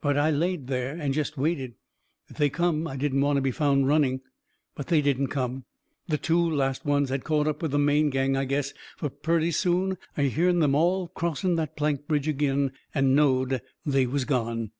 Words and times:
But 0.00 0.16
I 0.16 0.30
laid 0.30 0.68
there, 0.68 0.96
and 0.96 1.12
jest 1.12 1.36
waited. 1.36 1.74
If 2.28 2.38
they 2.38 2.48
come, 2.48 2.86
I 2.88 2.96
didn't 2.96 3.20
want 3.20 3.36
to 3.36 3.42
be 3.42 3.50
found 3.50 3.86
running. 3.86 4.22
But 4.74 4.86
they 4.86 5.02
didn't 5.02 5.26
come. 5.26 5.66
The 6.06 6.16
two 6.16 6.40
last 6.40 6.86
ones 6.86 7.10
had 7.10 7.22
caught 7.22 7.46
up 7.46 7.60
with 7.60 7.72
the 7.72 7.78
main 7.78 8.08
gang, 8.08 8.34
I 8.34 8.46
guess, 8.46 8.72
fur 8.96 9.10
purty 9.10 9.50
soon 9.50 9.98
I 10.16 10.28
hearn 10.28 10.60
them 10.60 10.74
all 10.74 11.08
crossing 11.08 11.56
that 11.56 11.76
plank 11.76 12.06
bridge 12.08 12.30
agin, 12.30 12.72
and 12.94 13.14
knowed 13.14 13.60
they 13.84 14.06
was 14.06 14.24
gone. 14.24 14.70